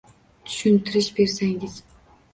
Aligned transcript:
Tushuntirish 0.45 1.13
bersangiz. 1.15 1.75